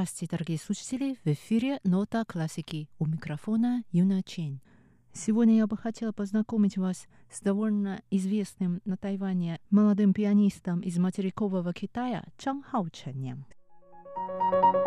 Здравствуйте, 0.00 0.30
дорогие 0.30 0.58
слушатели! 0.58 1.18
В 1.22 1.26
эфире 1.26 1.78
«Нота 1.84 2.24
классики» 2.24 2.88
у 2.98 3.04
микрофона 3.04 3.82
Юна 3.92 4.22
Чен. 4.22 4.62
Сегодня 5.12 5.58
я 5.58 5.66
бы 5.66 5.76
хотела 5.76 6.12
познакомить 6.12 6.78
вас 6.78 7.06
с 7.30 7.42
довольно 7.42 8.00
известным 8.10 8.80
на 8.86 8.96
Тайване 8.96 9.60
молодым 9.68 10.14
пианистом 10.14 10.80
из 10.80 10.96
материкового 10.96 11.74
Китая 11.74 12.24
Чан 12.38 12.62
Хаученем. 12.62 13.44
Он 14.16 14.79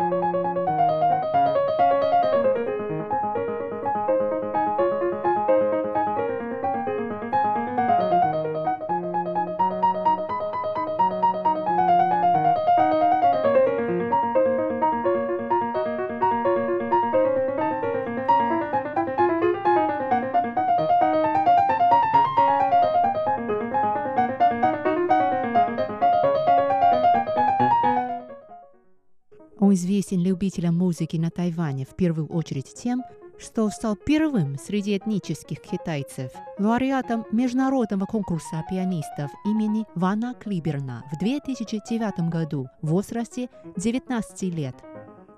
известен 29.74 30.20
любителям 30.20 30.78
музыки 30.78 31.16
на 31.16 31.30
Тайване 31.30 31.84
в 31.84 31.94
первую 31.94 32.28
очередь 32.28 32.72
тем, 32.74 33.02
что 33.38 33.68
стал 33.70 33.96
первым 33.96 34.56
среди 34.58 34.96
этнических 34.96 35.60
китайцев 35.60 36.30
лауреатом 36.58 37.26
международного 37.32 38.06
конкурса 38.06 38.64
пианистов 38.70 39.30
имени 39.44 39.84
Вана 39.94 40.34
Клиберна 40.34 41.04
в 41.12 41.18
2009 41.18 42.30
году 42.30 42.68
в 42.80 42.88
возрасте 42.88 43.48
19 43.76 44.42
лет. 44.54 44.76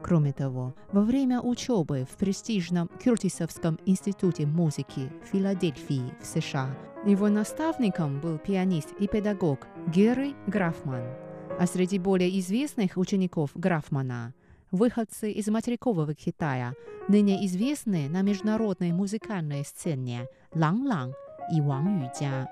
Кроме 0.02 0.32
того, 0.32 0.74
во 0.92 1.00
время 1.00 1.40
учебы 1.40 2.06
в 2.08 2.16
престижном 2.16 2.88
Кюртисовском 3.02 3.78
институте 3.86 4.46
музыки 4.46 5.10
Филадельфии 5.32 6.14
в 6.20 6.26
США 6.26 6.76
его 7.04 7.28
наставником 7.28 8.20
был 8.20 8.38
пианист 8.38 8.88
и 9.00 9.08
педагог 9.08 9.66
Герри 9.88 10.34
Графман– 10.46 11.04
а 11.58 11.66
среди 11.66 11.98
более 11.98 12.38
известных 12.38 12.96
учеников 12.96 13.50
Графмана– 13.54 14.34
выходцы 14.70 15.30
из 15.30 15.48
материкового 15.48 16.14
Китая, 16.14 16.74
ныне 17.08 17.44
известные 17.46 18.08
на 18.10 18.22
международной 18.22 18.92
музыкальной 18.92 19.64
сцене 19.64 20.26
Лан 20.52 20.86
Лан 20.86 21.14
и 21.54 21.60
Ван 21.60 22.02
Юджа. 22.02 22.48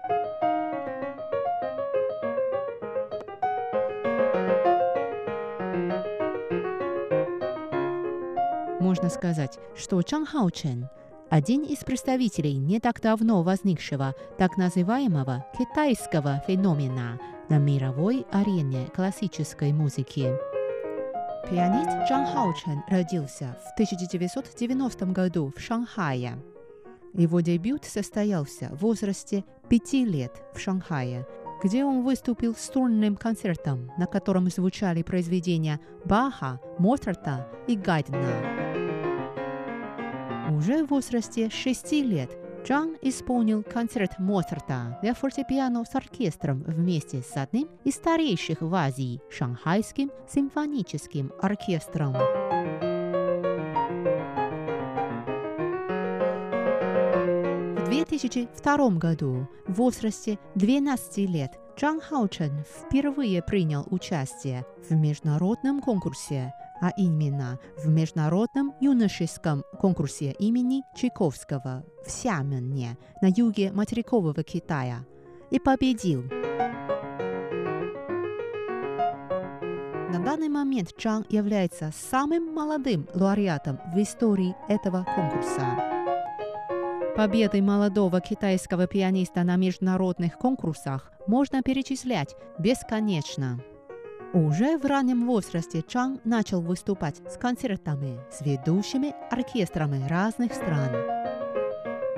Можно 8.80 9.08
сказать, 9.08 9.58
что 9.77 10.00
Чан 10.02 10.25
Хаучен– 10.25 10.88
один 11.30 11.62
из 11.64 11.78
представителей 11.78 12.55
не 12.55 12.80
так 12.80 13.00
давно 13.00 13.42
возникшего 13.42 14.14
так 14.38 14.56
называемого 14.56 15.44
китайского 15.58 16.42
феномена– 16.47 17.19
на 17.48 17.59
мировой 17.59 18.27
арене 18.31 18.87
классической 18.95 19.73
музыки. 19.73 20.33
Пианист 21.48 22.09
Чжан 22.09 22.27
Хаучен 22.27 22.83
родился 22.89 23.59
в 23.64 23.73
1990 23.75 25.06
году 25.06 25.53
в 25.55 25.61
Шанхае. 25.61 26.39
Его 27.12 27.41
дебют 27.41 27.84
состоялся 27.84 28.70
в 28.72 28.78
возрасте 28.78 29.45
пяти 29.69 30.05
лет 30.05 30.42
в 30.55 30.59
Шанхае, 30.59 31.27
где 31.62 31.84
он 31.84 32.03
выступил 32.03 32.55
струнным 32.55 33.17
концертом, 33.17 33.91
на 33.98 34.06
котором 34.06 34.48
звучали 34.48 35.03
произведения 35.03 35.81
Баха, 36.04 36.60
Моцарта 36.78 37.47
и 37.69 37.77
Гайдена. 37.77 38.65
Уже 40.56 40.84
в 40.84 40.91
возрасте 40.91 41.50
шести 41.50 42.03
лет 42.03 42.31
Джан 42.64 42.97
исполнил 43.02 43.62
концерт 43.62 44.19
Моцарта 44.19 44.98
для 45.02 45.12
фортепиано 45.12 45.84
с 45.84 45.94
оркестром 45.94 46.62
вместе 46.62 47.20
с 47.20 47.36
одним 47.36 47.69
из 47.84 47.97
старейших 47.97 48.62
в 48.62 48.75
Азии– 48.75 49.20
Шанхайским 49.30 50.10
симфоническим 50.26 51.30
оркестром. 51.42 52.14
В 57.82 57.88
2002 57.91 58.88
году, 58.92 59.47
в 59.66 59.74
возрасте 59.74 60.38
12 60.54 61.19
лет, 61.28 61.58
Джан 61.76 62.00
Хаучен 62.00 62.64
впервые 62.64 63.42
принял 63.42 63.86
участие 63.91 64.64
в 64.88 64.94
международном 64.94 65.82
конкурсе 65.82 66.54
а 66.80 66.90
именно 66.96 67.58
в 67.76 67.88
международном 67.88 68.74
юношеском 68.80 69.64
конкурсе 69.80 70.32
имени 70.38 70.82
Чайковского 70.96 71.84
в 72.04 72.10
Сяменне 72.10 72.96
на 73.22 73.28
юге 73.34 73.72
материкового 73.72 74.42
Китая 74.42 75.04
и 75.50 75.58
победил. 75.58 76.24
На 80.12 80.20
данный 80.24 80.48
момент 80.48 80.96
Чан 80.96 81.24
является 81.28 81.90
самым 81.92 82.54
молодым 82.54 83.08
лауреатом 83.14 83.80
в 83.94 84.00
истории 84.00 84.54
этого 84.68 85.04
конкурса. 85.14 85.94
Победы 87.16 87.62
молодого 87.62 88.20
китайского 88.20 88.88
пианиста 88.88 89.44
на 89.44 89.56
международных 89.56 90.36
конкурсах 90.36 91.12
можно 91.26 91.62
перечислять 91.62 92.34
бесконечно. 92.58 93.60
Уже 94.34 94.78
в 94.78 94.84
раннем 94.84 95.27
возрасте 95.28 95.84
Чан 95.87 96.19
начал 96.25 96.61
выступать 96.61 97.22
с 97.31 97.37
концертами 97.37 98.19
с 98.33 98.41
ведущими 98.45 99.15
оркестрами 99.31 100.09
разных 100.09 100.53
стран. 100.53 100.91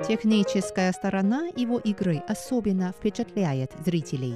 Техническая 0.03 0.91
сторона 0.93 1.45
его 1.55 1.77
игры 1.77 2.23
особенно 2.27 2.91
впечатляет 2.91 3.71
зрителей. 3.85 4.33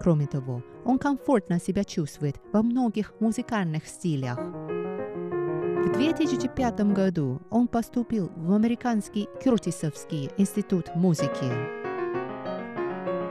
Кроме 0.00 0.26
того, 0.26 0.62
он 0.86 0.98
комфортно 0.98 1.60
себя 1.60 1.84
чувствует 1.84 2.36
во 2.50 2.62
многих 2.62 3.12
музыкальных 3.20 3.86
стилях. 3.86 4.38
В 4.38 5.92
2005 5.92 6.80
году 6.94 7.42
он 7.50 7.68
поступил 7.68 8.32
в 8.34 8.54
Американский 8.54 9.28
Кюртисовский 9.44 10.30
институт 10.38 10.94
музыки. 10.94 11.91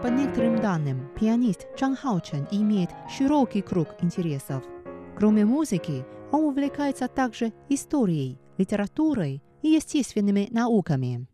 По 0.01 0.07
некоторым 0.07 0.59
данным, 0.59 1.07
пианист 1.16 1.67
Чан 1.78 1.95
Хаучен 1.95 2.47
имеет 2.50 2.89
широкий 3.07 3.62
круг 3.62 3.89
интересов. 4.01 4.63
Кроме 5.16 5.45
музыки, 5.45 6.03
он 6.31 6.45
увлекается 6.45 7.07
также 7.07 7.53
историей, 7.69 8.39
литературой 8.57 9.44
и 9.62 9.67
естественными 9.67 10.47
науками. 10.50 11.28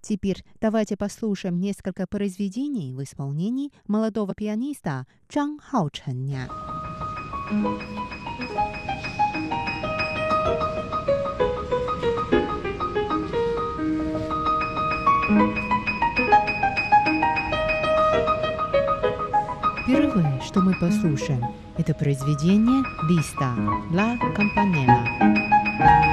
Теперь 0.00 0.44
давайте 0.60 0.96
послушаем 0.96 1.58
несколько 1.58 2.06
произведений 2.06 2.94
в 2.94 3.02
исполнении 3.02 3.72
молодого 3.88 4.34
пианиста 4.34 5.08
Чан 5.28 5.58
Хаученя. 5.58 6.48
Первое, 20.12 20.40
что 20.40 20.60
мы 20.60 20.74
послушаем, 20.74 21.44
это 21.78 21.94
произведение 21.94 22.82
Листа 23.08 23.54
«Ла 23.92 24.16
Кампанелла». 24.34 26.09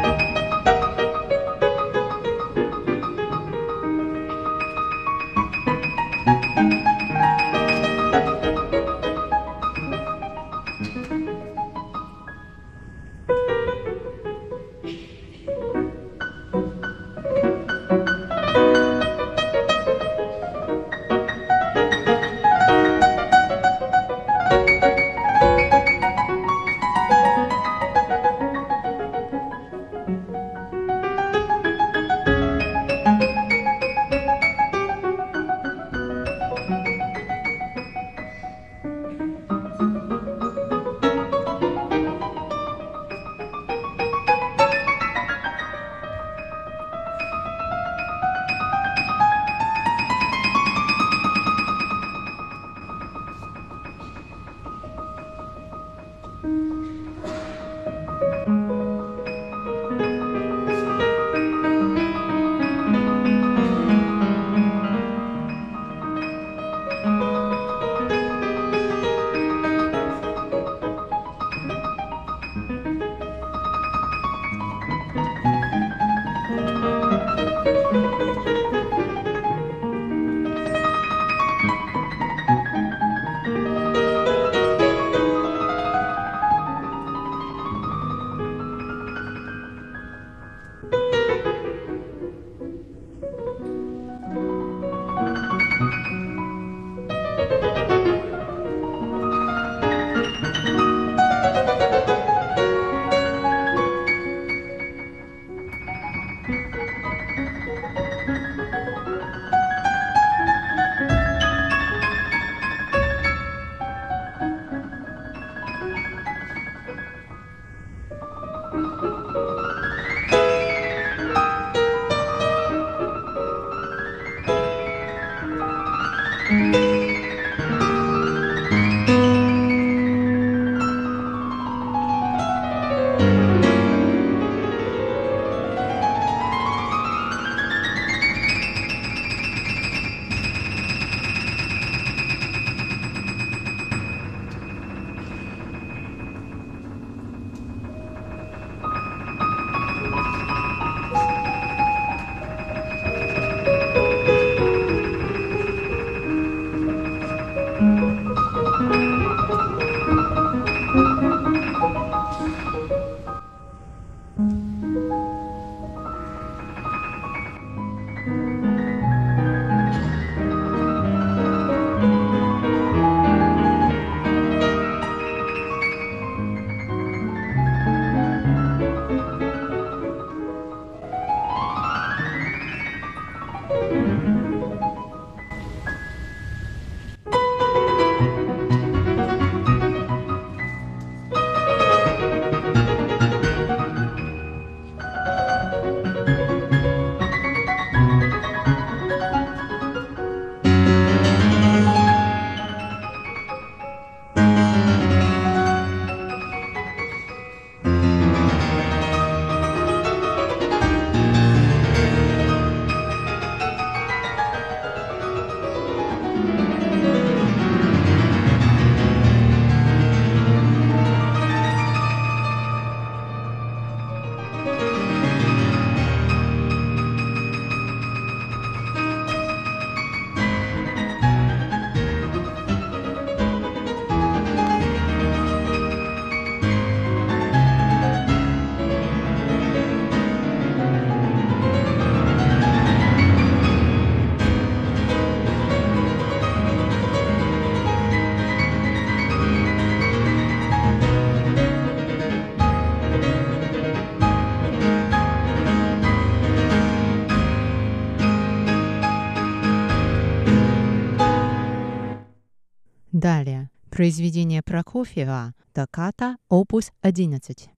Произведение 263.98 264.62
Прокофьева 264.62 265.56
«Токката», 265.74 266.38
опус 266.50 266.92
11. 267.01 267.72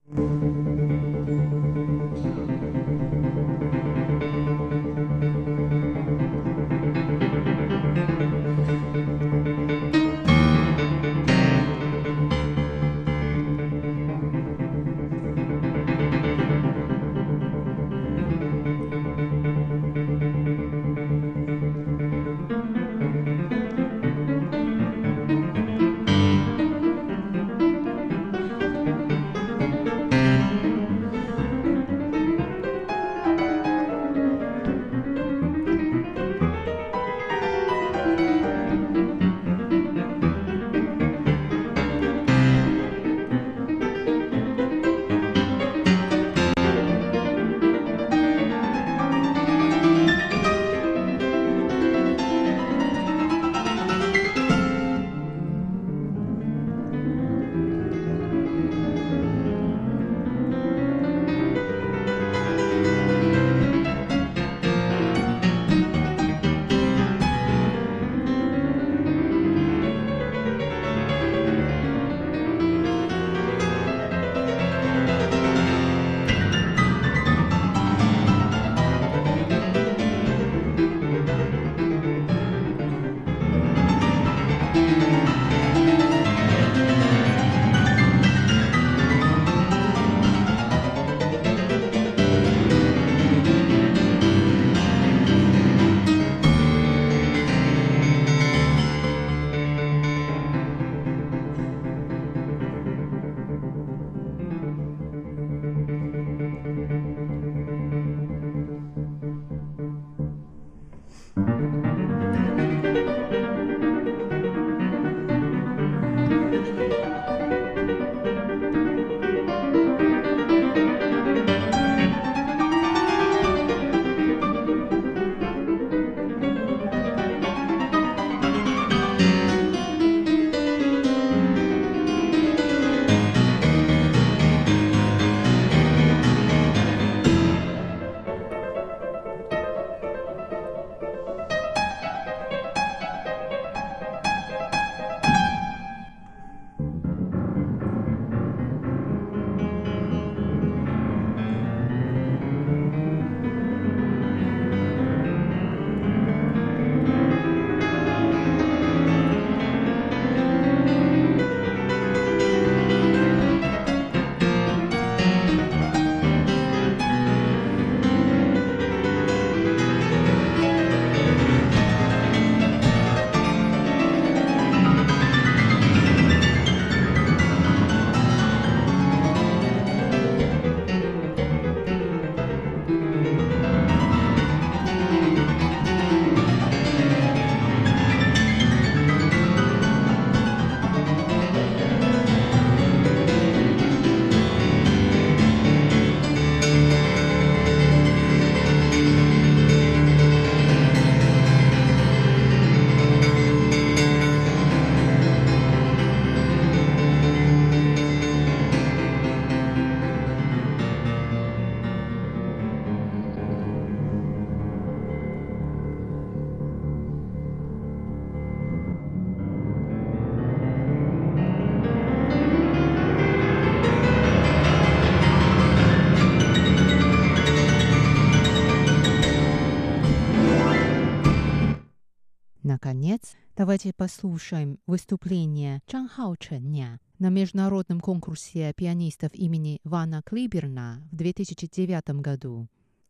Наконец, 232.82 233.34
давайте 233.58 233.92
послушаем 233.92 234.78
выступление 234.86 235.82
Чан 235.86 236.08
Хао 236.08 236.34
Ченя 236.36 236.98
на 237.18 237.28
международном 237.28 238.00
конкурсе 238.00 238.72
пианистов 238.74 239.34
имени 239.34 239.80
Вана 239.84 240.22
Клиберна 240.24 241.06
в 241.12 241.16
2009 241.16 242.22
году. 242.22 242.68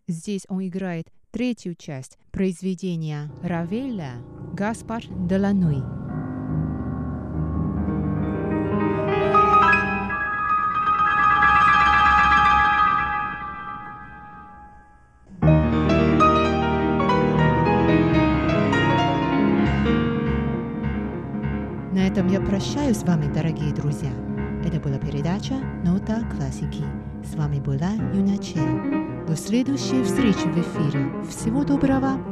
Здесь 0.09 0.45
он 0.49 0.67
играет 0.67 1.13
третью 1.31 1.77
часть 1.77 2.19
произведения 2.33 3.31
Равеля 3.45 4.15
«Гаспар 4.55 5.05
де 5.29 5.39
ла 5.39 5.53
Нуи». 5.53 6.10
Этом 22.11 22.27
я 22.27 22.41
прощаюсь 22.41 22.97
с 22.97 23.03
вами, 23.05 23.33
дорогие 23.33 23.73
друзья. 23.73 24.11
Это 24.65 24.81
была 24.81 24.99
передача 24.99 25.55
«Нота 25.85 26.25
классики». 26.37 26.83
С 27.23 27.37
вами 27.37 27.61
была 27.61 27.93
Юна 28.13 28.37
Чен. 28.39 29.27
До 29.27 29.37
следующей 29.37 30.03
встречи 30.03 30.49
в 30.49 30.59
эфире. 30.59 31.13
Всего 31.29 31.63
доброго! 31.63 32.30